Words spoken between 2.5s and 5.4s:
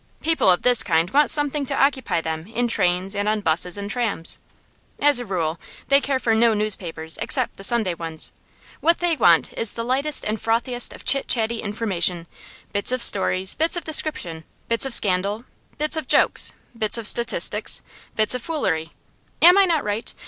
trains and on 'buses and trams. As a